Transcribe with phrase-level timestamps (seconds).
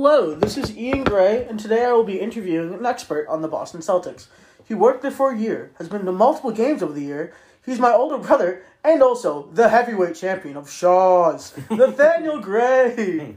[0.00, 3.48] Hello, this is Ian Gray, and today I will be interviewing an expert on the
[3.48, 4.28] Boston Celtics.
[4.64, 7.34] He worked there for a year, has been to multiple games over the year.
[7.66, 13.34] He's my older brother, and also the heavyweight champion of Shaw's, Nathaniel Gray.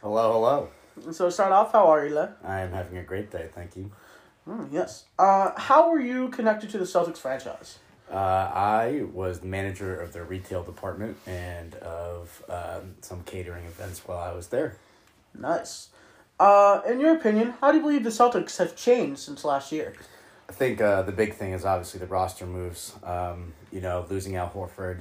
[0.00, 0.68] Hello, hello.
[1.12, 2.34] so, to start off, how are you, Le?
[2.42, 3.90] I am having a great day, thank you.
[4.48, 5.04] Mm, yes.
[5.18, 7.80] Uh, how were you connected to the Celtics franchise?
[8.10, 14.08] Uh, I was the manager of the retail department and of um, some catering events
[14.08, 14.78] while I was there.
[15.36, 15.88] Nice.
[16.38, 19.94] Uh, in your opinion, how do you believe the Celtics have changed since last year?
[20.48, 22.94] I think uh, the big thing is obviously the roster moves.
[23.02, 25.00] Um, you know, losing Al Horford,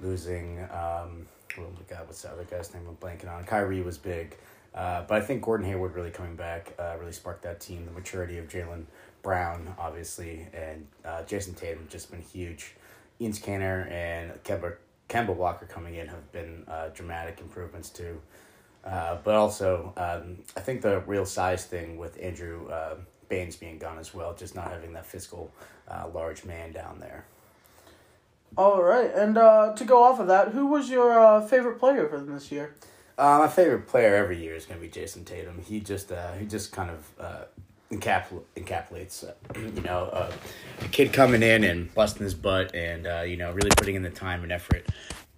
[0.00, 1.26] losing um,
[1.58, 2.84] oh my God, what's the other guy's name?
[2.88, 3.44] I'm blanking on.
[3.44, 4.36] Kyrie was big,
[4.74, 7.84] uh, but I think Gordon Hayward really coming back uh, really sparked that team.
[7.84, 8.84] The maturity of Jaylen
[9.22, 12.74] Brown, obviously, and uh, Jayson Tatum just been huge.
[13.20, 14.76] Enes Kanter and Kemba
[15.08, 18.20] Kemba Walker coming in have been uh, dramatic improvements too.
[18.86, 22.94] Uh, but also, um, I think the real size thing with Andrew uh,
[23.28, 25.52] Baynes being gone as well, just not having that physical
[25.88, 27.24] uh, large man down there.
[28.56, 32.08] All right, and uh, to go off of that, who was your uh, favorite player
[32.08, 32.74] for them this year?
[33.18, 35.60] Uh, my favorite player every year is going to be Jayson Tatum.
[35.62, 37.44] He just uh, he just kind of uh,
[37.90, 40.32] encapsul- encapsulates uh, you know uh,
[40.82, 44.02] a kid coming in and busting his butt and uh, you know really putting in
[44.02, 44.86] the time and effort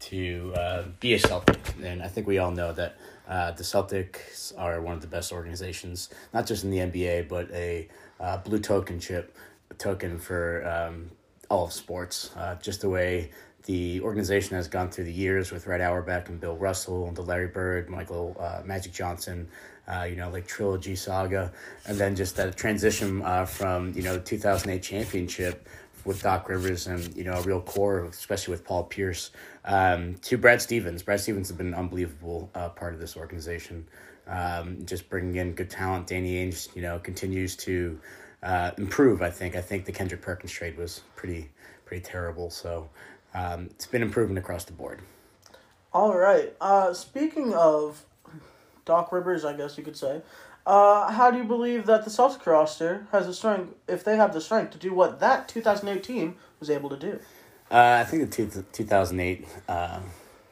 [0.01, 1.59] to uh, be a Celtic.
[1.83, 2.97] And I think we all know that
[3.29, 7.51] uh, the Celtics are one of the best organizations, not just in the NBA, but
[7.53, 7.89] a
[8.21, 9.37] uh, blue token chip
[9.77, 11.11] token for um,
[11.51, 12.31] all of sports.
[12.37, 13.31] Uh, just the way
[13.65, 17.23] the organization has gone through the years with Red Auerbach and Bill Russell and the
[17.23, 19.47] Larry Bird, Michael uh, Magic Johnson,
[19.87, 21.53] uh, you know, like trilogy saga,
[21.87, 25.69] and then just that transition uh, from you know two thousand eight championship
[26.05, 29.31] with Doc Rivers and you know a real core, especially with Paul Pierce,
[29.69, 31.03] um, to Brad Stevens.
[31.03, 33.87] Brad Stevens has been an unbelievable uh, part of this organization.
[34.27, 36.07] Um, just bringing in good talent.
[36.07, 38.01] Danny Ainge, you know, continues to
[38.43, 39.23] uh, improve.
[39.23, 39.55] I think.
[39.55, 41.51] I think the Kendrick Perkins trade was pretty
[41.85, 42.51] pretty terrible.
[42.51, 42.89] So
[43.35, 45.01] um, it's been improving across the board.
[45.93, 46.55] All right.
[46.61, 48.05] Uh, speaking of
[48.85, 50.23] Doc Rivers, I guess you could say,
[50.67, 54.35] uh, how do you believe that the Celtics roster has the strength, if they have
[54.35, 57.21] the strength, to do what that 2008 team was able to do?
[57.71, 60.01] Uh, I think the two, 2008, uh,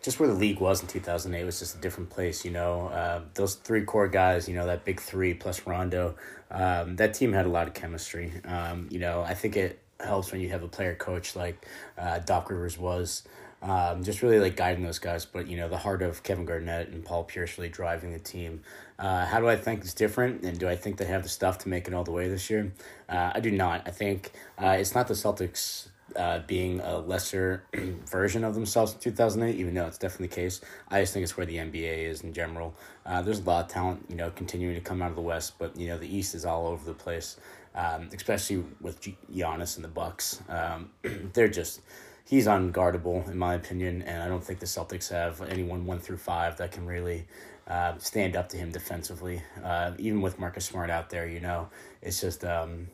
[0.03, 2.89] just where the league was in 2008 was just a different place, you know.
[2.89, 6.15] Uh, those three core guys, you know, that big three plus Rondo,
[6.51, 8.33] um, that team had a lot of chemistry.
[8.45, 11.67] Um, you know, I think it helps when you have a player coach like
[11.99, 13.23] uh, Doc Rivers was.
[13.63, 16.89] Um, just really like guiding those guys, but you know the heart of Kevin Garnett
[16.89, 18.61] and Paul Pierce really driving the team.
[18.99, 21.59] Uh, how do I think it's different, and do I think they have the stuff
[21.61, 22.71] to make it all the way this year?
[23.09, 23.83] Uh, I do not.
[23.87, 24.31] I think
[24.63, 27.65] uh, it's not the Celtics uh, being a lesser
[28.07, 30.61] version of themselves in 2008, even though it's definitely the case.
[30.89, 32.75] I just think it's where the NBA is in general.
[33.05, 35.59] Uh, there's a lot of talent, you know, continuing to come out of the West,
[35.59, 37.37] but you know the East is all over the place,
[37.75, 40.41] um, especially with Giannis and the Bucks.
[40.49, 40.91] Um,
[41.33, 41.81] they're just
[42.25, 46.19] he's unguardable in my opinion, and I don't think the Celtics have anyone one through
[46.19, 47.27] five that can really
[47.69, 49.43] uh, stand up to him defensively.
[49.63, 51.69] Uh, even with Marcus Smart out there, you know,
[52.03, 52.89] it's just um,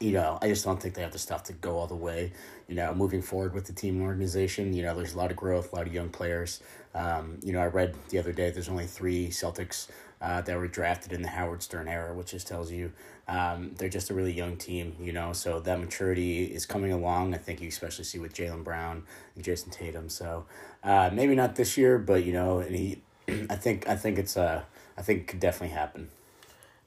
[0.00, 2.32] you know, I just don't think they have the stuff to go all the way.
[2.68, 5.72] You know, moving forward with the team organization, you know, there's a lot of growth,
[5.72, 6.60] a lot of young players.
[6.94, 9.88] Um, you know, I read the other day there's only three Celtics
[10.20, 12.92] uh, that were drafted in the Howard Stern era, which just tells you
[13.28, 15.32] um, they're just a really young team, you know.
[15.32, 17.34] So that maturity is coming along.
[17.34, 20.08] I think you especially see with Jaylen Brown and Jayson Tatum.
[20.08, 20.46] So
[20.82, 23.02] uh, maybe not this year, but you know, and he,
[23.50, 24.62] I think I think it's uh,
[24.96, 26.10] I think it could definitely happen.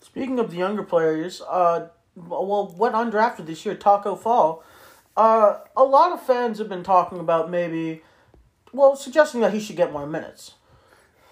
[0.01, 4.63] Speaking of the younger players, uh, well, went undrafted this year, Tacko Fall.
[5.15, 8.01] Uh, a lot of fans have been talking about maybe,
[8.71, 10.53] well, suggesting that he should get more minutes.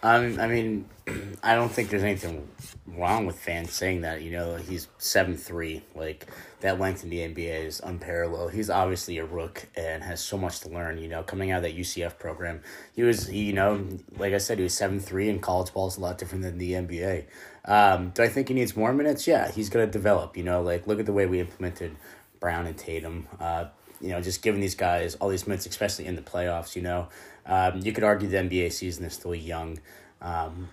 [0.01, 0.85] Um, I mean,
[1.43, 2.47] I don't think there's anything
[2.87, 4.21] wrong with fans saying that.
[4.21, 5.83] You know, he's seven three.
[5.93, 6.27] Like
[6.61, 8.53] that length in the NBA is unparalleled.
[8.53, 10.97] He's obviously a rook and has so much to learn.
[10.97, 12.61] You know, coming out of that UCF program,
[12.95, 13.27] he was.
[13.27, 13.87] He, you know,
[14.17, 16.57] like I said, he was seven three, and college ball is a lot different than
[16.57, 17.25] the NBA.
[17.65, 19.27] Um, do I think he needs more minutes?
[19.27, 20.37] Yeah, he's gonna develop.
[20.37, 21.95] You know, like look at the way we implemented
[22.39, 23.27] Brown and Tatum.
[23.39, 23.65] Uh,
[24.01, 26.75] you know, just giving these guys all these minutes, especially in the playoffs.
[26.75, 27.07] You know,
[27.45, 29.79] um, you could argue the NBA season is still young,
[30.21, 30.69] um,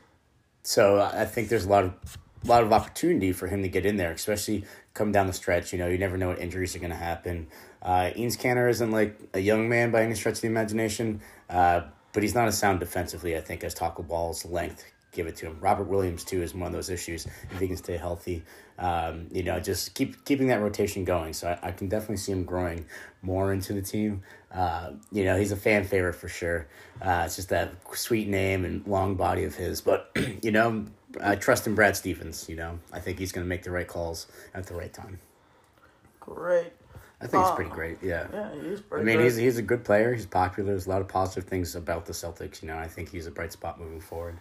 [0.62, 3.84] so I think there's a lot of a lot of opportunity for him to get
[3.84, 5.72] in there, especially come down the stretch.
[5.72, 7.48] You know, you never know what injuries are going to happen.
[7.82, 11.82] Uh, Enes Kanter isn't like a young man by any stretch of the imagination, uh,
[12.12, 13.36] but he's not as sound defensively.
[13.36, 14.84] I think as Tacko Fall's length
[15.16, 15.56] give it to him.
[15.60, 18.44] Robert Williams too is one of those issues if he can stay healthy.
[18.78, 21.32] Um, you know, just keep keeping that rotation going.
[21.32, 22.84] So I, I can definitely see him growing
[23.22, 24.22] more into the team.
[24.52, 26.68] Uh, you know, he's a fan favorite for sure.
[27.00, 29.80] Uh, it's just that sweet name and long body of his.
[29.80, 30.10] But
[30.42, 30.84] you know,
[31.20, 32.48] I trust in Brad Stevens.
[32.48, 35.18] You know, I think he's going to make the right calls at the right time.
[36.20, 36.72] Great.
[37.20, 37.98] I think he's pretty great.
[38.02, 38.26] Yeah.
[38.30, 39.10] Yeah, he's pretty.
[39.10, 40.12] I mean, he's he's a good player.
[40.12, 40.70] He's popular.
[40.70, 42.60] There's a lot of positive things about the Celtics.
[42.60, 44.36] You know, I think he's a bright spot moving forward.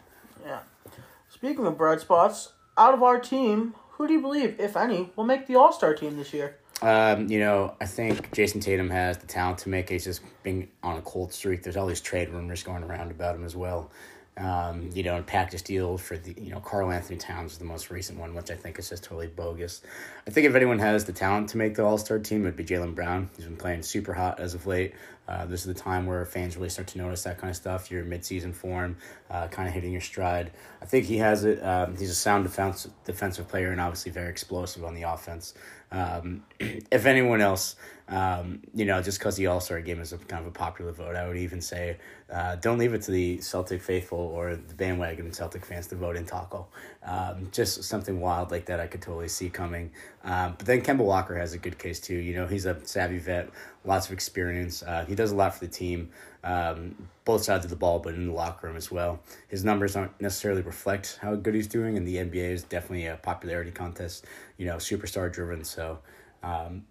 [1.36, 5.26] Speaking of bright spots, out of our team, who do you believe, if any, will
[5.26, 6.56] make the All Star team this year?
[6.82, 9.96] Um, you know, I think Jayson Tatum has the talent to make it.
[9.96, 11.62] He's just being on a cold streak.
[11.62, 13.92] There's all these trade rumors going around about him as well.
[14.38, 17.90] Um, you know, and package deal for the you know Karl-Anthony Towns is the most
[17.90, 19.82] recent one, which I think is just totally bogus.
[20.28, 22.66] I think if anyone has the talent to make the All Star team, it'd be
[22.66, 23.30] Jaylen Brown.
[23.38, 24.94] He's been playing super hot as of late.
[25.28, 27.90] Uh, this is the time where fans really start to notice that kind of stuff.
[27.90, 28.98] Your midseason form,
[29.30, 30.52] uh, kind of hitting your stride.
[30.82, 31.64] I think he has it.
[31.64, 35.54] Um, he's a sound defense defensive player and obviously very explosive on the offense.
[35.92, 37.76] Um, if anyone else,
[38.08, 40.92] um, you know, just because the All Star game is a kind of a popular
[40.92, 41.98] vote, I would even say
[42.32, 46.16] uh, don't leave it to the Celtic faithful or the bandwagon Celtic fans to vote
[46.16, 46.66] in Tacko.
[47.04, 49.92] Um, just something wild like that, I could totally see coming.
[50.24, 52.16] Um, but then Kemba Walker has a good case too.
[52.16, 53.50] You know, he's a savvy vet,
[53.84, 54.84] lots of experience.
[54.84, 56.10] Uh, he does a lot for the team,
[56.44, 59.20] um, both sides of the ball, but in the locker room as well.
[59.48, 63.16] His numbers don't necessarily reflect how good he's doing, and the NBA is definitely a
[63.16, 64.26] popularity contest.
[64.58, 65.64] You know, superstar driven.
[65.64, 66.00] So,
[66.44, 66.84] um,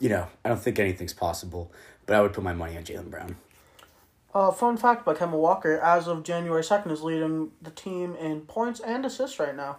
[0.00, 1.70] you know, I don't think anything's possible,
[2.06, 3.36] but I would put my money on Jaylen Brown.
[4.34, 8.42] Uh, fun fact about Kemba Walker, as of January 2nd, is leading the team in
[8.42, 9.78] points and assists right now.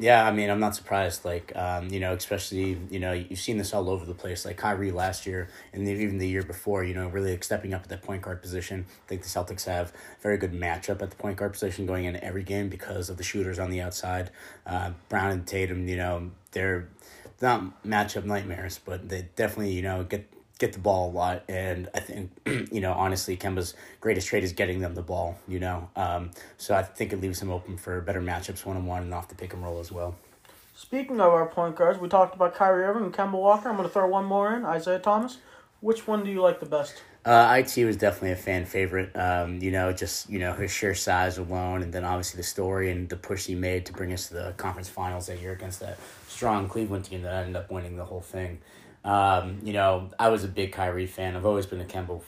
[0.00, 1.26] Yeah, I mean, I'm not surprised.
[1.26, 4.46] Like, um, you know, especially you know, you've seen this all over the place.
[4.46, 6.84] Like Kyrie last year, and even the year before.
[6.84, 8.86] You know, really stepping up at that point guard position.
[8.88, 12.06] I think the Celtics have a very good matchup at the point guard position going
[12.06, 14.30] into every game because of the shooters on the outside.
[14.66, 16.88] Uh, Brown and Tatum, you know, they're
[17.40, 21.42] not matchup nightmares, but they definitely you know get get the ball a lot.
[21.48, 22.30] And I think
[22.72, 25.38] you know, honestly, Kemba's greatest trait is getting them the ball.
[25.48, 28.86] You know, um, so I think it leaves him open for better matchups one on
[28.86, 30.14] one and off the pick and roll as well.
[30.76, 33.68] Speaking of our point guards, we talked about Kyrie Irving and Kemba Walker.
[33.68, 35.38] I'm going to throw one more in Isaiah Thomas.
[35.80, 37.02] Which one do you like the best?
[37.22, 39.14] Uh, IT was definitely a fan favorite.
[39.14, 42.90] Um, you know, just you know his sheer size alone, and then obviously the story
[42.90, 45.80] and the push he made to bring us to the conference finals that year against
[45.80, 45.98] that
[46.40, 48.60] strong Cleveland team that ended up winning the whole thing.
[49.04, 51.36] Um, you know, I was a big Kyrie fan.
[51.36, 52.22] I've always been a Kemba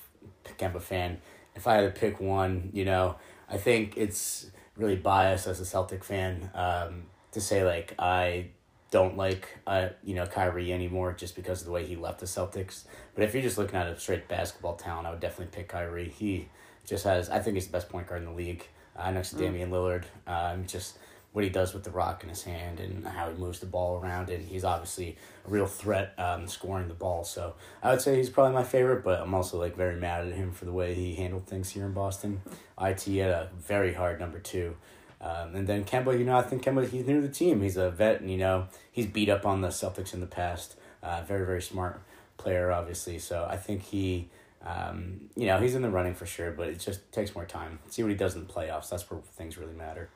[0.58, 1.16] Kemba fan.
[1.54, 3.16] If I had to pick one, you know,
[3.48, 8.48] I think it's really biased as a Celtic fan um, to say like I
[8.90, 12.26] don't like uh, you know Kyrie anymore just because of the way he left the
[12.26, 12.84] Celtics.
[13.14, 16.10] But if you're just looking at a straight basketball talent, I would definitely pick Kyrie.
[16.10, 16.50] He
[16.86, 19.36] just has I think he's the best point guard in the league uh, next to
[19.36, 20.04] Damian Lillard.
[20.26, 20.98] Um, just
[21.32, 23.98] what he does with the rock in his hand and how he moves the ball
[23.98, 27.24] around, and he's obviously a real threat um, scoring the ball.
[27.24, 30.34] So I would say he's probably my favorite, but I'm also like very mad at
[30.34, 32.42] him for the way he handled things here in Boston.
[32.80, 34.76] It had a very hard number two.
[35.22, 37.62] Um, and then Kemba, you know, I think Kemba, he's new to the team.
[37.62, 40.76] He's a vet, and, you know, he's beat up on the Celtics in the past.
[41.02, 42.02] Uh, very, very smart
[42.36, 43.18] player, obviously.
[43.20, 44.28] So I think he,
[44.66, 47.78] um, you know, he's in the running for sure, but it just takes more time.
[47.88, 48.90] See what he does in the playoffs.
[48.90, 50.10] That's where things really matter.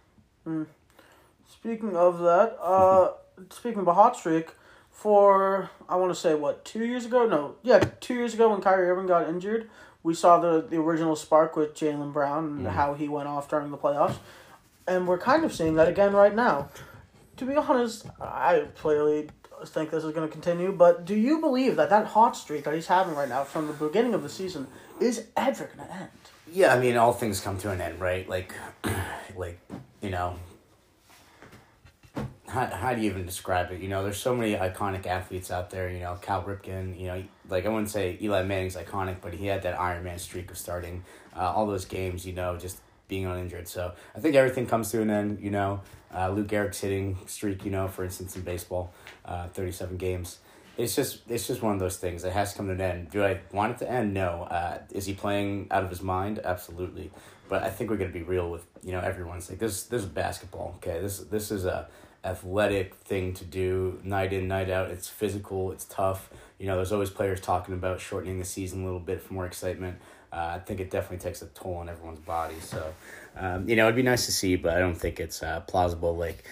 [1.49, 3.13] Speaking of that, uh,
[3.51, 4.51] speaking of a hot streak,
[4.91, 7.27] for I want to say what two years ago?
[7.27, 9.69] No, yeah, two years ago when Kyrie Irving got injured,
[10.03, 13.71] we saw the the original spark with Jaylen Brown and how he went off during
[13.71, 14.17] the playoffs,
[14.87, 16.69] and we're kind of seeing that again right now.
[17.37, 19.29] To be honest, I clearly
[19.65, 20.73] think this is going to continue.
[20.73, 23.73] But do you believe that that hot streak that he's having right now from the
[23.73, 24.67] beginning of the season
[25.01, 26.09] is ever going to end?
[26.53, 28.29] Yeah, I mean, all things come to an end, right?
[28.29, 28.55] Like,
[29.37, 29.59] like
[30.01, 30.37] you know,
[32.49, 33.81] how, how do you even describe it?
[33.81, 35.91] You know, there's so many iconic athletes out there.
[35.91, 36.99] You know, Cal Ripken.
[36.99, 40.19] You know, like I wouldn't say Eli Manning's iconic, but he had that Iron Man
[40.19, 41.05] streak of starting
[41.37, 42.27] uh, all those games.
[42.27, 43.69] You know, just being uninjured.
[43.69, 45.41] So I think everything comes to an end.
[45.41, 45.81] You know,
[46.15, 47.65] uh, Lou Gehrig's hitting streak.
[47.65, 48.93] You know, for instance, in baseball,
[49.25, 50.39] uh, thirty seven games.
[50.77, 52.25] It's just it's just one of those things.
[52.25, 53.11] It has to come to an end.
[53.11, 54.13] Do I want it to end?
[54.15, 54.43] No.
[54.51, 56.39] Uh, is he playing out of his mind?
[56.45, 57.11] Absolutely.
[57.49, 59.85] But I think we're gonna be real with you know everyone's like this.
[59.85, 60.75] This is basketball.
[60.77, 61.01] Okay.
[61.01, 61.89] This this is a
[62.27, 64.91] athletic thing to do night in night out.
[64.91, 65.73] It's physical.
[65.73, 66.29] It's tough.
[66.59, 69.47] You know, there's always players talking about shortening the season a little bit for more
[69.47, 69.99] excitement.
[70.33, 72.57] Uh, I think it definitely takes a toll on everyone's body.
[72.61, 72.93] So,
[73.37, 76.17] um, you know, it'd be nice to see, but I don't think it's uh, plausible.
[76.17, 76.45] Like,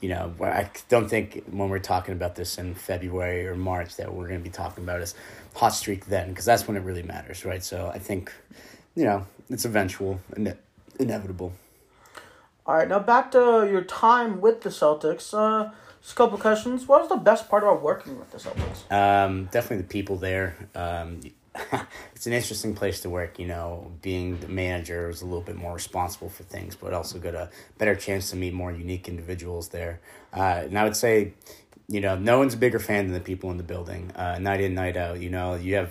[0.00, 4.12] you know, I don't think when we're talking about this in February or March that
[4.12, 5.14] we're going to be talking about is
[5.54, 7.62] hot streak then, because that's when it really matters, right?
[7.62, 8.32] So I think,
[8.94, 10.56] you know, it's eventual and
[10.98, 11.52] inevitable.
[12.66, 15.32] All right, now back to your time with the Celtics.
[15.32, 15.70] Uh,
[16.02, 16.86] just a couple questions.
[16.86, 18.90] What was the best part about working with the Celtics?
[18.92, 20.56] Um, definitely the people there.
[20.74, 21.20] Um,
[22.14, 23.38] it's an interesting place to work.
[23.38, 27.18] You know, being the manager is a little bit more responsible for things, but also
[27.18, 27.48] got a
[27.78, 30.00] better chance to meet more unique individuals there.
[30.32, 31.32] Uh, and I would say,
[31.88, 34.10] you know, no one's a bigger fan than the people in the building.
[34.14, 35.20] Uh, night in, night out.
[35.20, 35.90] You know, you have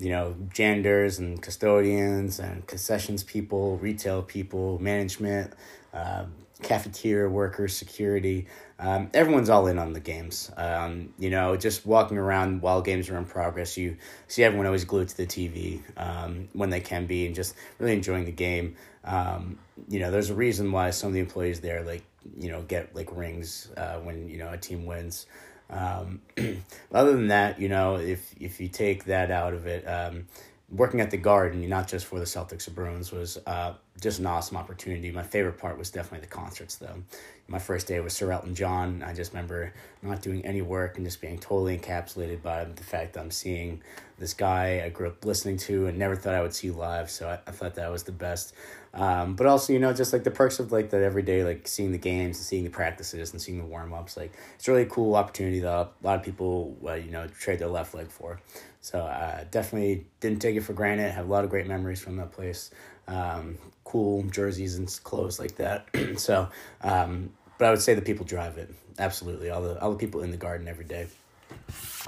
[0.00, 5.52] you know, janitors and custodians and concessions people, retail people, management,
[5.92, 6.24] uh,
[6.62, 8.46] cafeteria workers, security.
[8.78, 10.50] Um, everyone's all in on the games.
[10.56, 13.96] Um, you know, just walking around while games are in progress, you
[14.28, 17.92] see everyone always glued to the TV um, when they can be and just really
[17.92, 18.76] enjoying the game.
[19.04, 22.02] Um, you know, there's a reason why some of the employees there, like,
[22.38, 25.26] you know, get like rings uh, when, you know, a team wins.
[25.70, 26.20] Um,
[26.92, 30.26] other than that, you know, if if you take that out of it, um,
[30.70, 34.26] working at the Garden, not just for the Celtics or Bruins, was uh, just an
[34.26, 35.10] awesome opportunity.
[35.10, 37.02] My favorite part was definitely the concerts, though.
[37.50, 39.02] My first day was Sir Elton John.
[39.04, 43.14] I just remember not doing any work and just being totally encapsulated by the fact
[43.14, 43.82] that I'm seeing
[44.20, 47.10] this guy I grew up listening to and never thought I would see live.
[47.10, 48.54] So I, I thought that was the best.
[48.94, 51.66] Um, but also, you know, just like the perks of like that every day, like
[51.66, 54.16] seeing the games and seeing the practices and seeing the warm ups.
[54.16, 57.58] Like it's really a cool opportunity that a lot of people, uh, you know, trade
[57.58, 58.38] their left leg for.
[58.80, 61.10] So uh, definitely didn't take it for granted.
[61.10, 62.70] Have a lot of great memories from that place.
[63.08, 65.88] Um, cool jerseys and clothes like that.
[66.16, 66.48] so,
[66.82, 67.30] um,
[67.60, 68.74] but I would say the people drive it.
[68.98, 71.08] Absolutely, all the all the people in the garden every day.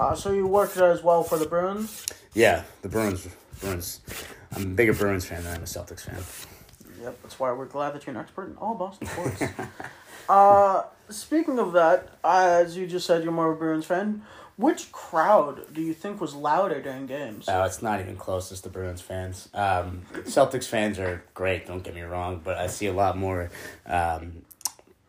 [0.01, 2.07] Uh, so you worked as well for the Bruins.
[2.33, 3.29] Yeah, the Bruins.
[3.61, 4.01] Bruins.
[4.57, 6.17] I'm a bigger Bruins fan than I'm a Celtics fan.
[7.03, 9.43] Yep, that's why we're glad that you're an expert in all Boston sports.
[10.29, 14.23] uh, speaking of that, as you just said, you're more of a Bruins fan.
[14.57, 17.47] Which crowd do you think was louder during games?
[17.49, 19.49] Oh, it's not even close as the Bruins fans.
[19.53, 23.51] Um, Celtics fans are great, don't get me wrong, but I see a lot more.
[23.87, 24.43] Um,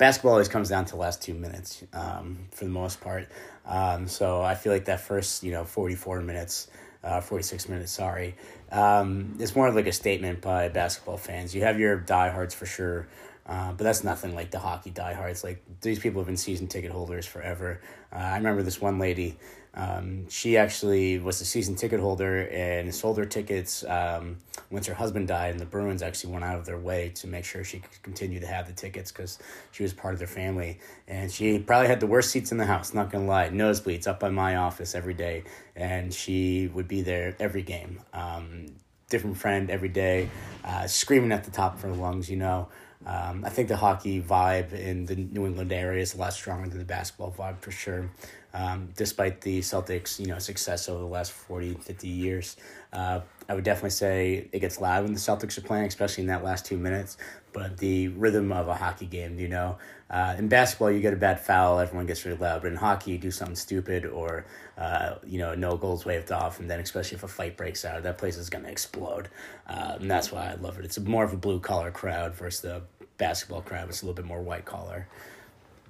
[0.04, 3.30] basketball always comes down to the last two minutes um, for the most part.
[3.66, 6.68] Um, so I feel like that first, you know, 44 minutes,
[7.06, 8.36] uh, 46 minutes, sorry,
[8.70, 11.56] um, it's more of like a statement by basketball fans.
[11.56, 13.08] You have your diehards for sure.
[13.46, 15.42] Uh, but that's nothing like the hockey diehards.
[15.42, 17.80] Like these people have been season ticket holders forever.
[18.12, 19.38] Uh, I remember this one lady.
[19.76, 24.38] Um, she actually was a season ticket holder and sold her tickets um,
[24.70, 27.44] once her husband died, and the Bruins actually went out of their way to make
[27.44, 29.40] sure she could continue to have the tickets because
[29.72, 30.80] she was part of their family.
[31.08, 32.94] And she probably had the worst seats in the house.
[32.94, 35.44] Not gonna lie, nosebleeds up by my office every day,
[35.76, 38.00] and she would be there every game.
[38.14, 38.68] Um,
[39.10, 40.30] different friend every day,
[40.64, 42.68] uh, screaming at the top of her lungs, you know.
[43.06, 46.70] Um, I think the hockey vibe in the New England area is a lot stronger
[46.70, 48.10] than the basketball vibe for sure.
[48.56, 52.56] Um, despite the Celtics, you know, success over the last 40, 50 years,
[52.92, 56.28] uh, I would definitely say it gets loud when the Celtics are playing, especially in
[56.28, 57.18] that last two minutes.
[57.52, 59.78] But the rhythm of a hockey game, you know,
[60.10, 62.62] uh, in basketball you get a bad foul, everyone gets really loud.
[62.62, 64.46] But in hockey, you do something stupid or
[64.78, 68.04] uh, you know no goals waved off, and then especially if a fight breaks out,
[68.04, 69.30] that place is gonna explode.
[69.68, 70.86] Uh, and that's why I love it.
[70.86, 72.82] It's more of a blue collar crowd versus the
[73.18, 73.90] basketball crowd.
[73.90, 75.08] It's a little bit more white collar.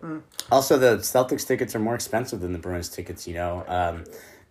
[0.04, 0.22] Mm.
[0.52, 3.28] Also, the Celtics tickets are more expensive than the Bruins tickets.
[3.28, 3.64] You know.
[3.68, 4.04] Um,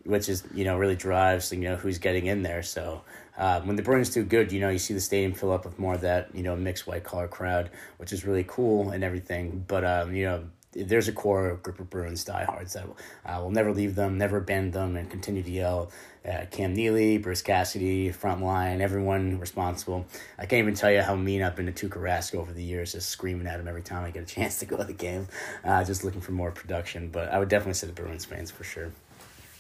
[0.04, 2.62] which is you know really drives you know who's getting in there.
[2.62, 3.02] So
[3.36, 5.78] uh, when the Bruins do good, you know you see the stadium fill up with
[5.78, 9.64] more of that you know mixed white collar crowd, which is really cool and everything.
[9.66, 10.44] But um, you know
[10.74, 12.86] there's a core group of Bruins diehards that
[13.26, 15.90] uh, will never leave them, never abandon them, and continue to yell.
[16.26, 20.06] Uh, Cam Neely, Bruce Cassidy, front line, everyone responsible.
[20.38, 22.92] I can't even tell you how mean I've been to Tuukka Rask over the years,
[22.92, 25.26] just screaming at him every time I get a chance to go to the game,
[25.64, 27.08] uh, just looking for more production.
[27.08, 28.92] But I would definitely say the Bruins fans for sure.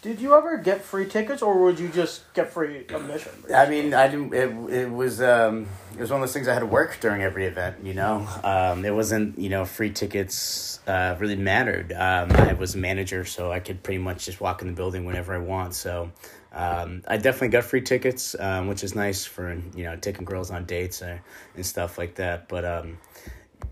[0.02, 3.30] Did you ever get free tickets, or would you just get free admission?
[3.54, 4.34] I mean, I didn't.
[4.34, 7.22] It, it was um, it was one of those things I had to work during
[7.22, 7.84] every event.
[7.84, 11.92] You know, um, it wasn't you know free tickets uh, really mattered.
[11.92, 15.04] Um, I was a manager, so I could pretty much just walk in the building
[15.04, 15.72] whenever I want.
[15.76, 16.10] So
[16.52, 20.50] um, I definitely got free tickets, um, which is nice for you know taking girls
[20.50, 21.18] on dates uh,
[21.54, 22.48] and stuff like that.
[22.48, 22.98] But um,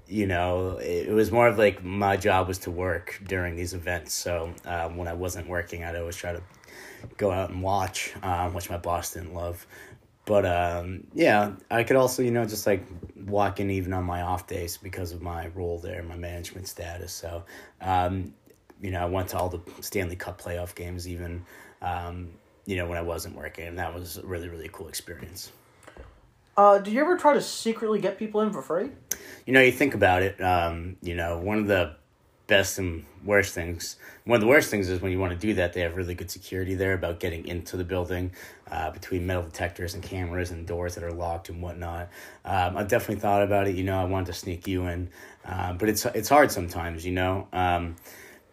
[0.07, 4.13] you know, it, was more of like my job was to work during these events.
[4.15, 6.43] So um, when I wasn't working, I'd always try to
[7.17, 9.67] go out and watch, um, which my boss didn't love.
[10.25, 12.85] But um, yeah, I could also, you know, just like
[13.27, 17.13] walk in even on my off days because of my role there, my management status.
[17.13, 17.45] So,
[17.81, 18.35] um,
[18.81, 21.45] you know, I went to all the Stanley Cup playoff games, even,
[21.83, 22.31] um,
[22.67, 23.67] you know, when I wasn't working.
[23.67, 25.53] And that was a really, really cool experience.
[26.61, 28.91] Uh, do you ever try to secretly get people in for free?
[29.47, 30.39] You know, you think about it.
[30.43, 31.95] Um, you know, one of the
[32.49, 33.97] best and worst things.
[34.27, 36.15] One of the worst things is when you want to do that, they have really
[36.15, 38.33] good security there about getting into the building
[38.71, 42.11] uh, between metal detectors and cameras and doors that are locked and whatnot.
[42.45, 43.75] Um, I've definitely thought about it.
[43.75, 45.09] You know, I wanted to sneak you in,
[45.47, 47.07] uh, but it's it's hard sometimes.
[47.07, 47.49] You know.
[47.55, 47.97] Um,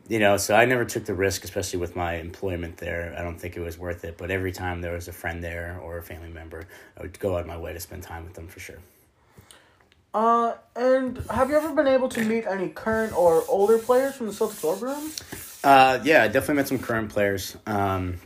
[0.07, 3.15] you know, so I never took the risk, especially with my employment there.
[3.17, 4.17] I don't think it was worth it.
[4.17, 6.65] But every time there was a friend there or a family member,
[6.97, 8.79] I would go out of my way to spend time with them for sure.
[10.13, 14.27] Uh, and have you ever been able to meet any current or older players from
[14.27, 15.11] the Celtics locker room?
[15.63, 17.57] Uh, yeah, I definitely met some current players.
[17.65, 18.17] Um,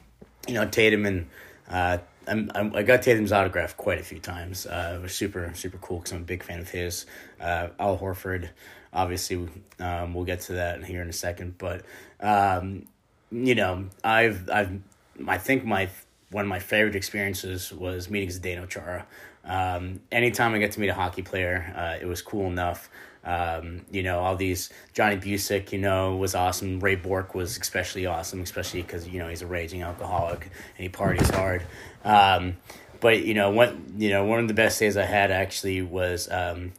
[0.47, 1.27] you know, Tatum and
[1.69, 1.97] uh,
[2.27, 4.65] I'm, I'm, i got Tatum's autograph quite a few times.
[4.65, 7.05] Uh, it was super super cool because I'm a big fan of his.
[7.39, 8.49] Uh, Al Horford,
[8.93, 9.47] obviously,
[9.79, 11.57] um, we'll get to that here in a second.
[11.57, 11.83] But
[12.19, 12.87] um,
[13.31, 14.79] you know, I've I've
[15.27, 15.89] I think my
[16.29, 19.05] one of my favorite experiences was meeting Zdeno Chara.
[19.43, 22.89] Um, anytime I get to meet a hockey player, uh, it was cool enough.
[23.23, 26.79] Um, you know, all these Johnny Bucyk, you know, was awesome.
[26.79, 30.89] Ray Bourque was especially awesome, especially because you know he's a raging alcoholic and he
[30.89, 31.63] parties hard.
[32.03, 32.57] Um,
[32.99, 36.29] but you know, one you know one of the best days I had actually was.
[36.31, 36.73] Um,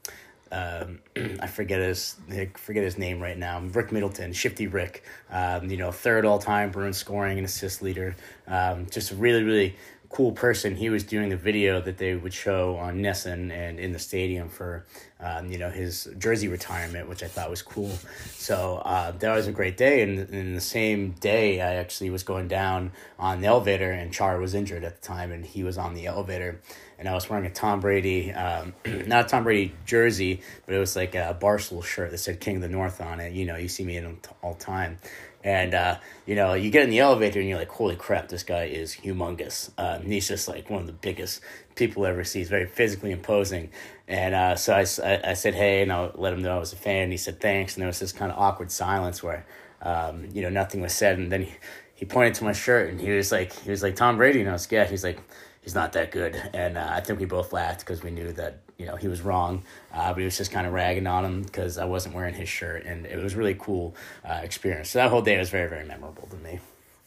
[0.53, 1.01] um,
[1.41, 3.61] I forget his I forget his name right now.
[3.61, 8.15] Rick Middleton, Shifty Rick, um, you know, third all time Bruins scoring and assist leader.
[8.47, 9.75] Um, just a really really
[10.13, 10.77] cool person.
[10.77, 14.49] He was doing the video that they would show on NESN and in the stadium
[14.49, 14.85] for,
[15.19, 17.99] um, you know, his jersey retirement, which I thought was cool.
[18.27, 20.03] So uh, that was a great day.
[20.03, 24.39] And in the same day, I actually was going down on the elevator, and Char
[24.39, 26.61] was injured at the time, and he was on the elevator.
[27.03, 28.75] And I was wearing a Tom Brady, um,
[29.09, 32.57] not a Tom Brady jersey, but it was like a Barstool shirt that said King
[32.57, 33.33] of the North on it.
[33.33, 34.99] You know, you see me in all time.
[35.43, 38.45] And, uh, you know, you get in the elevator and you're like, holy crap, this
[38.45, 39.73] guy is humongous.
[39.77, 41.41] And he's just like one of the biggest
[41.75, 42.39] people ever see.
[42.39, 43.71] He's very physically imposing.
[44.07, 46.73] And uh, so I, I, I, said, hey, and I let him know I was
[46.73, 47.03] a fan.
[47.03, 47.75] And he said, thanks.
[47.75, 49.45] And there was this kind of awkward silence where,
[49.81, 51.19] um, you know, nothing was said.
[51.19, 51.53] And then he,
[51.97, 54.39] he pointed to my shirt and he was like, he was like, Tom Brady.
[54.39, 55.19] And I was, yeah, he's like,
[55.63, 56.37] he's not that good.
[56.53, 59.23] And uh, I think we both laughed because we knew that you know he was
[59.23, 59.63] wrong,
[59.95, 62.49] uh, but he was just kind of ragging on him because I wasn't wearing his
[62.49, 63.95] shirt, and it was really cool
[64.29, 64.91] uh, experience.
[64.91, 66.61] So that whole day was very very memorable to me.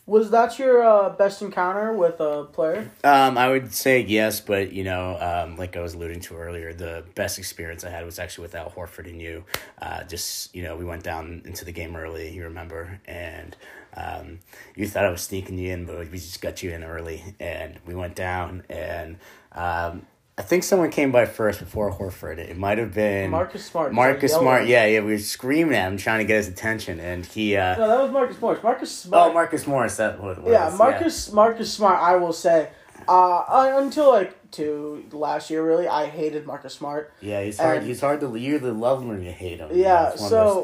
[0.08, 2.92] Was that your uh, best encounter with a player?
[3.04, 6.74] Um, I would say yes, but you know, um, like I was alluding to earlier,
[6.74, 9.46] the best experience I had was actually with Al Horford and you.
[9.82, 12.30] Uh, just you know, we went down into the game early.
[12.30, 13.56] You remember, and
[13.98, 14.40] um,
[14.76, 17.80] you thought I was sneaking you in, but we just got you in early, and
[17.88, 19.18] we went down, and
[19.54, 20.06] um,
[20.38, 22.40] I think someone came by first before Horford.
[22.40, 23.94] It might have been Marcus Smart.
[23.94, 25.00] Marcus Smart, yeah, yeah.
[25.00, 27.56] We were screaming at him, trying to get his attention, and he.
[27.56, 28.62] Uh, no, that was Marcus Morris.
[28.62, 29.30] Marcus Smart.
[29.30, 29.96] Oh, Marcus Morris.
[29.96, 31.36] That what Yeah, Marcus yeah.
[31.36, 32.02] Marcus Smart.
[32.02, 32.68] I will say,
[33.08, 37.14] uh, until like to last year, really, I hated Marcus Smart.
[37.22, 37.78] Yeah, he's hard.
[37.78, 39.70] And, he's hard to you either love him or you hate him.
[39.72, 40.64] Yeah, so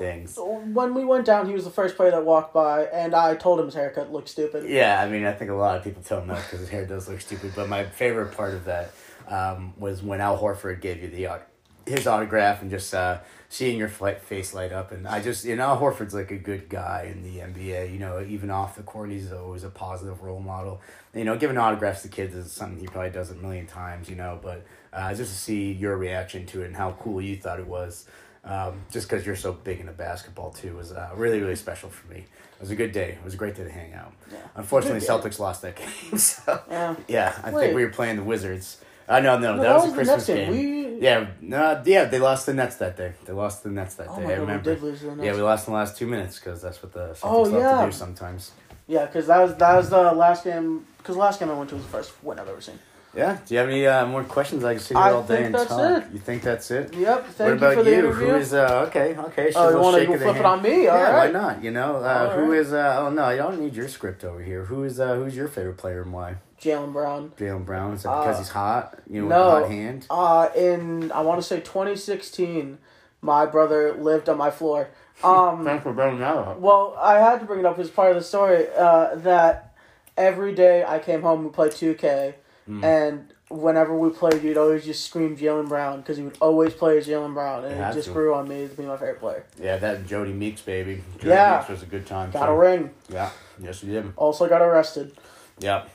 [0.73, 3.60] when we went down, he was the first player that walked by, and I told
[3.60, 4.69] him his haircut looked stupid.
[4.69, 6.86] Yeah, I mean, I think a lot of people tell him that because his hair
[6.86, 7.53] does look stupid.
[7.55, 8.91] But my favorite part of that
[9.32, 11.41] um, was when Al Horford gave you the
[11.86, 14.91] his autograph and just uh, seeing your face light up.
[14.91, 17.91] And I just, you know, Al Horford's like a good guy in the NBA.
[17.91, 20.82] You know, even off the court, he's always a positive role model.
[21.15, 24.15] You know, giving autographs to kids is something he probably does a million times, you
[24.15, 27.60] know, but uh, just to see your reaction to it and how cool you thought
[27.60, 28.06] it was.
[28.44, 32.08] Um, just because you're so big into basketball too was uh, really really special for
[32.12, 32.22] me.
[32.22, 33.12] It was a good day.
[33.12, 34.13] It was a great day to hang out.
[34.32, 34.39] Yeah.
[34.56, 35.76] Unfortunately, Celtics lost that
[36.10, 36.17] game.
[36.17, 37.62] So yeah, yeah I Wait.
[37.62, 38.82] think we were playing the Wizards.
[39.12, 40.52] Uh, no, no, no, that, was, was a Christmas game.
[40.52, 41.02] We...
[41.02, 43.13] Yeah, no, yeah, they lost the Nets that day.
[43.26, 44.34] They lost the Nets that oh day.
[44.34, 44.74] I remember.
[44.74, 47.60] We yeah, we lost in the last two minutes because that's what the Celtics oh,
[47.60, 47.82] yeah.
[47.82, 48.52] to do sometimes.
[48.88, 50.86] Yeah, because that was that was the last game.
[50.97, 52.80] Because last game I went to was the first win I've ever seen.
[53.15, 53.38] Yeah.
[53.45, 54.63] Do you have any uh, more questions?
[54.63, 56.04] I can sit here I all day and talk.
[56.04, 56.13] It.
[56.13, 56.95] You think that's it?
[56.95, 57.28] Yep.
[57.28, 57.93] Thank what about you?
[57.93, 58.12] you?
[58.12, 59.17] Who is uh, okay?
[59.17, 59.52] Okay.
[59.56, 60.88] Oh, you want to flip it on me?
[60.88, 61.12] All yeah.
[61.12, 61.34] Right.
[61.34, 61.63] Why not?
[61.63, 62.60] You know, uh, who right.
[62.60, 62.71] is?
[62.71, 64.65] Uh, oh no, I don't need your script over here.
[64.65, 65.00] Who is?
[65.00, 66.38] Uh, who's your favorite player and why?
[66.62, 67.32] Jaylen Brown.
[67.38, 67.93] Jaylen Brown.
[67.93, 69.00] Is that because uh, he's hot?
[69.10, 70.06] You know, no, hot hand.
[70.10, 72.78] Uh, in I want to say 2016,
[73.21, 74.89] my brother lived on my floor.
[75.24, 76.60] Um, Thanks for bringing that up.
[76.60, 78.67] Well, I had to bring it up as part of the story.
[78.78, 79.76] Uh, that
[80.15, 82.36] every day I came home, we played 2K,
[82.67, 82.84] mm.
[82.84, 86.97] and whenever we played, you'd always just scream Jaylen Brown because he would always play
[86.97, 88.13] as Jaylen Brown, and it, just to.
[88.13, 89.45] grew on me to be my favorite player.
[89.62, 91.04] Yeah, that Jodie Meeks baby.
[91.19, 92.32] Jodie yeah, Meeks was a good time.
[92.32, 92.52] Got too.
[92.52, 92.91] a ring.
[93.10, 93.30] Yeah,
[93.62, 94.13] yes, he did.
[94.15, 95.13] Also got arrested.
[95.60, 95.89] Yep.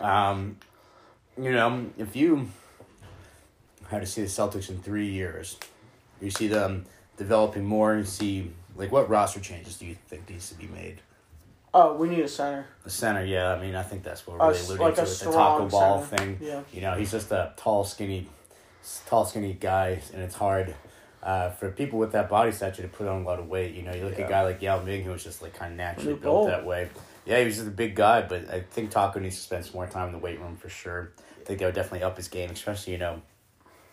[0.00, 0.56] Um,
[1.36, 2.48] you know, if you
[3.88, 5.58] had to see the Celtics in three years,
[6.20, 7.96] you see them developing more.
[7.96, 11.00] You see, like, what roster changes do you think needs to be made?
[11.72, 12.66] Oh, we need a center.
[12.82, 13.52] The center, yeah.
[13.52, 16.02] I mean, I think that's what we're really alluding like to with the Tacko Fall
[16.04, 16.16] center.
[16.16, 16.38] thing.
[16.40, 16.62] Yeah.
[16.72, 18.26] You know, he's just a tall, skinny,
[19.06, 20.74] tall, skinny guy, and it's hard
[21.22, 23.74] uh, for people with that body stature to put on a lot of weight.
[23.74, 25.72] You know, you look at a guy like Yao Ming who was just like kind
[25.72, 26.48] of naturally built built.
[26.48, 26.88] that way.
[27.24, 29.74] Yeah, he was just a big guy, but I think Tacko needs to spend some
[29.74, 31.12] more time in the weight room for sure.
[31.40, 33.22] I think that would definitely up his game, especially you know,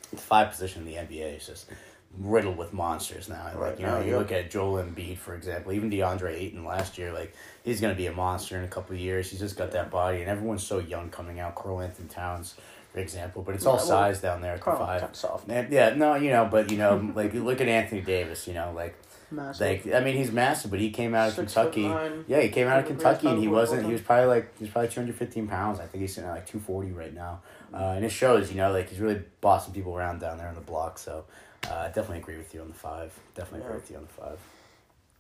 [0.09, 1.69] the five position in the NBA is just
[2.17, 3.43] riddled with monsters now.
[3.45, 4.17] Like Right you know, now, you yeah.
[4.17, 8.07] look at Joel Embiid for example, even DeAndre Ayton last year, like he's gonna be
[8.07, 9.29] a monster in a couple of years.
[9.29, 11.55] He's just got that body, and everyone's so young coming out.
[11.55, 12.55] Karl-Anthony Towns,
[12.91, 15.01] for example, but it's all well, size down there at the five.
[15.01, 15.49] Anthony soft.
[15.49, 18.53] And, yeah, no, you know, but you know, like you look at Anthony Davis, you
[18.53, 18.95] know, like
[19.29, 19.85] Massive.
[19.85, 21.81] like I mean, he's massive, but he came out of Six Kentucky.
[22.27, 23.85] Yeah, he came out of Kentucky, and he wasn't.
[23.85, 25.79] He was probably like he's probably two hundred fifteen pounds.
[25.79, 27.41] I think he's sitting at like two forty right now,
[27.73, 28.49] uh, and it shows.
[28.51, 30.97] You know, like he's really bossing people around down there on the block.
[30.97, 31.25] So,
[31.69, 33.17] uh, I definitely agree with you on the five.
[33.35, 34.39] Definitely agree with you on the five.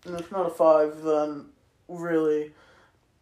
[0.05, 1.45] And if not a five, then
[1.87, 2.53] really,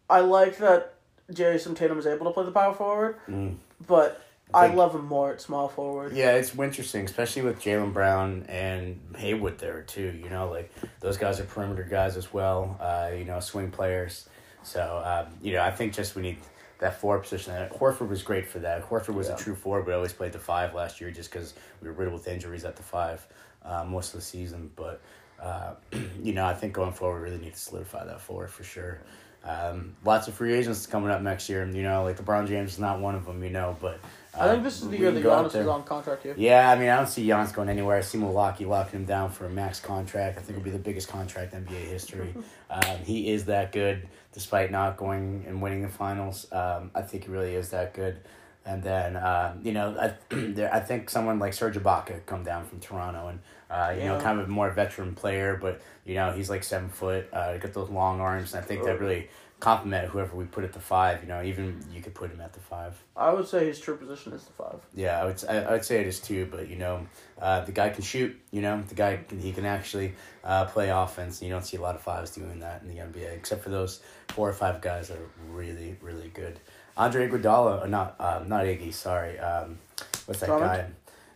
[0.09, 0.95] I like that
[1.31, 3.55] Jayson Tatum is able to play the power forward, Mm.
[3.87, 4.21] but
[4.53, 6.13] I I, love him more at small forward.
[6.13, 10.19] Yeah, it's interesting, especially with Jaylen Brown and Hayward there too.
[10.23, 12.77] You know, like those guys are perimeter guys as well.
[12.79, 14.29] Uh, you know, swing players.
[14.61, 16.37] So um, you know, I think just we need
[16.79, 17.53] that four position.
[17.53, 18.87] And Horford was great for that.
[18.89, 19.35] Horford was Yeah.
[19.35, 22.13] a true four, but always played the five last year just because we were riddled
[22.19, 23.25] with injuries at the five
[23.63, 24.71] uh, most of the season.
[24.75, 25.01] But
[25.41, 25.75] uh,
[26.21, 28.99] you know, I think going forward, we really need to solidify that four for sure.
[29.45, 32.73] Um, lots of free agents coming up next year, and you know, like LeBron James
[32.73, 33.43] is not one of them.
[33.43, 33.99] You know, but
[34.33, 36.33] I uh, think this is the year that Giannis is on contract here.
[36.37, 37.97] Yeah, I mean, I don't see Giannis going anywhere.
[37.97, 40.37] I see Milwaukee locking him down for a max contract.
[40.37, 42.33] I think it'll be the biggest contract in NBA history.
[42.69, 46.51] um, he is that good, despite not going and winning the finals.
[46.51, 48.19] Um, I think he really is that good.
[48.65, 52.65] And then, um, you know, I, there, I think someone like Serge Ibaka come down
[52.65, 56.31] from Toronto and, uh, you know, kind of a more veteran player, but, you know,
[56.31, 58.53] he's like seven foot, uh, got those long arms.
[58.53, 61.21] And I think that really compliment whoever we put at the five.
[61.21, 63.01] You know, even you could put him at the five.
[63.15, 64.79] I would say his true position is the five.
[64.93, 67.07] Yeah, I would I, I would say it is too, but you know,
[67.41, 68.39] uh, the guy can shoot.
[68.51, 71.41] You know, the guy can, he can actually uh, play offense.
[71.41, 74.01] You don't see a lot of fives doing that in the NBA, except for those
[74.29, 76.59] four or five guys that are really really good.
[76.97, 79.37] Andre Iguodala, or not uh, not Iggy, sorry.
[79.39, 79.79] Um,
[80.25, 80.71] what's that Drummond?
[80.71, 80.87] guy?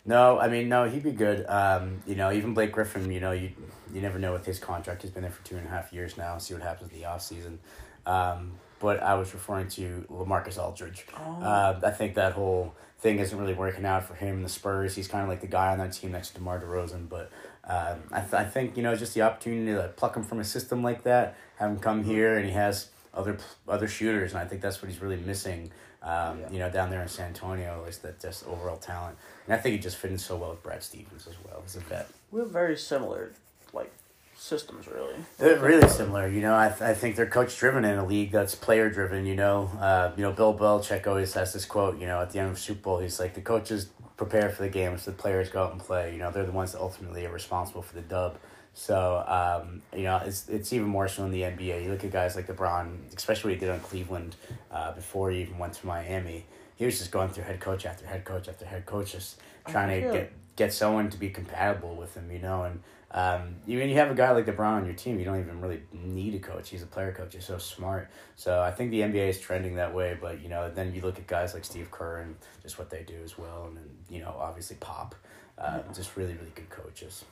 [0.05, 1.45] No, I mean no, he'd be good.
[1.47, 3.11] Um, you know, even Blake Griffin.
[3.11, 3.51] You know, you
[3.93, 5.01] you never know with his contract.
[5.01, 6.37] He's been there for two and a half years now.
[6.37, 7.59] See what happens in the off season.
[8.05, 11.05] Um, but I was referring to LaMarcus Aldridge.
[11.17, 11.41] Oh.
[11.41, 14.95] Uh, I think that whole thing isn't really working out for him and the Spurs.
[14.95, 17.09] He's kind of like the guy on that team next to DeMar DeRozan.
[17.09, 17.29] But
[17.65, 20.39] um, I, th- I think, you know, just the opportunity to like, pluck him from
[20.39, 24.39] a system like that, have him come here, and he has other other shooters, and
[24.41, 25.71] I think that's what he's really missing.
[26.01, 26.49] Um, Yeah.
[26.51, 29.73] You know, down there in San Antonio is that just overall talent, and I think
[29.73, 32.07] he just fit in so well with Brad Stevens as well as a vet.
[32.31, 33.33] We have very similar,
[33.73, 33.91] like,
[34.37, 35.15] systems, really.
[35.37, 36.55] They're really similar, you know.
[36.55, 39.25] I, th- I think they're coach driven in a league that's player driven.
[39.25, 41.99] You know, uh, you know, Bill Belichick always has this quote.
[41.99, 44.69] You know, at the end of Super Bowl, he's like, "The coaches prepare for the
[44.69, 47.31] games, the players go out and play." You know, they're the ones that ultimately are
[47.33, 48.37] responsible for the dub.
[48.73, 51.83] So, um, you know, it's it's even more so in the NBA.
[51.83, 54.35] You look at guys like LeBron, especially what he did on Cleveland
[54.71, 56.45] uh, before he even went to Miami.
[56.75, 60.01] He was just going through head coach after head coach after head coach, just trying
[60.01, 62.63] to get get someone to be compatible with him, you know.
[62.63, 65.59] And um, even you have a guy like LeBron on your team, you don't even
[65.61, 66.69] really need a coach.
[66.69, 67.33] He's a player coach.
[67.33, 68.09] He's so smart.
[68.35, 70.17] So I think the NBA is trending that way.
[70.19, 73.03] But you know, then you look at guys like Steve Kerr and just what they
[73.03, 75.15] do as well, and then you know, obviously Pop,
[75.57, 77.25] uh, just really really good coaches.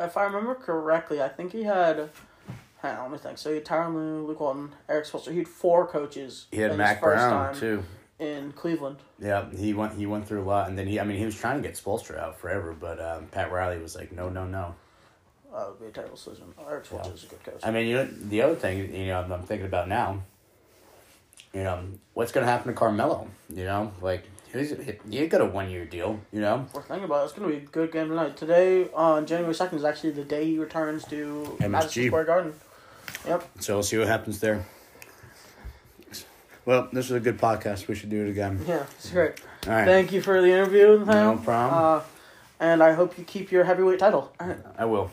[0.00, 2.10] If I remember correctly, I think he had.
[2.82, 3.36] Hang on, let me think.
[3.38, 5.32] So he had Tyronn Lue, Luke Walton, Erik Spoelstra.
[5.32, 6.46] He had four coaches.
[6.50, 7.84] He had Mike Brown too.
[8.18, 8.96] in Cleveland.
[9.20, 11.34] Yeah, he went he went through a lot, and then he I mean he was
[11.36, 14.74] trying to get Spoelstra out forever, but um, Pat Riley was like, no, no, no.
[15.52, 16.54] That would be a terrible decision.
[16.66, 17.12] Erik Spoelstra Yeah.
[17.12, 17.60] is a good coach.
[17.62, 20.22] I mean, you know, the other thing, you know, I'm, I'm thinking about now,
[21.52, 21.82] you know,
[22.14, 23.26] what's going to happen to Carmelo?
[23.52, 24.74] You know, like, he's,
[25.10, 26.66] he got a one year deal, you know?
[26.72, 27.24] We're thinking about it.
[27.24, 28.36] It's going to be a good game tonight.
[28.36, 31.70] Today, on January 2nd, is actually the day he returns to MSG.
[31.70, 32.54] Madison Square Garden.
[33.26, 33.48] Yep.
[33.60, 34.64] So we'll see what happens there.
[36.64, 37.88] Well, this was a good podcast.
[37.88, 38.64] We should do it again.
[38.66, 39.40] Yeah, it's great.
[39.66, 39.84] All right.
[39.84, 41.36] Thank you for the interview, Nathaniel.
[41.36, 41.82] No problem.
[41.82, 42.02] Uh,
[42.60, 44.32] and I hope you keep your heavyweight title.
[44.38, 44.58] Right.
[44.76, 45.10] I will.